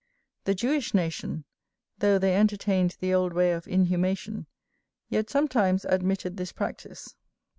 The 0.45 0.55
Jewish 0.55 0.95
nation, 0.95 1.45
though 1.99 2.17
they 2.17 2.35
entertained 2.35 2.97
the 2.99 3.13
old 3.13 3.33
way 3.33 3.51
of 3.51 3.67
inhumation, 3.67 4.47
yet 5.09 5.29
sometimes 5.29 5.85
admitted 5.85 6.37
this 6.37 6.51
practice. 6.51 7.15